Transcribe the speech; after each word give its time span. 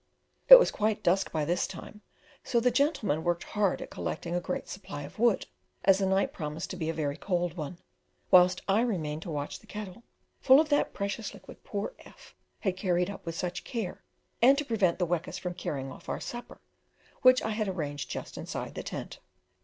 It 0.49 0.57
was 0.57 0.71
quite 0.71 1.03
dusk 1.03 1.31
by 1.31 1.45
this 1.45 1.67
time, 1.67 2.01
so 2.43 2.59
the 2.59 2.71
gentlemen 2.71 3.23
worked 3.23 3.43
hard 3.43 3.83
at 3.83 3.91
collecting 3.91 4.33
a 4.33 4.41
great 4.41 4.67
supply 4.67 5.03
of 5.03 5.19
wood, 5.19 5.45
as 5.85 5.99
the 5.99 6.07
night 6.07 6.33
promised 6.33 6.71
to 6.71 6.75
be 6.75 6.89
a 6.89 6.91
very 6.95 7.15
cold 7.17 7.53
one, 7.55 7.77
whilst 8.31 8.63
I 8.67 8.81
remained 8.81 9.21
to 9.21 9.29
watch 9.29 9.59
the 9.59 9.67
kettle, 9.67 10.01
full 10.39 10.59
of 10.59 10.69
that 10.69 10.95
precious 10.95 11.35
liquid 11.35 11.63
poor 11.63 11.93
F 11.99 12.33
had 12.61 12.77
carried 12.77 13.11
up 13.11 13.27
with 13.27 13.35
such 13.35 13.63
care, 13.63 14.03
and 14.41 14.57
to 14.57 14.65
prevent 14.65 14.97
the 14.97 15.05
wekas 15.05 15.37
from 15.37 15.53
carrying 15.53 15.91
off 15.91 16.09
our 16.09 16.19
supper, 16.19 16.61
which 17.21 17.43
I 17.43 17.51
had 17.51 17.67
arranged 17.67 18.09
just 18.09 18.39
inside 18.39 18.73
the 18.73 18.81
tent. 18.81 19.19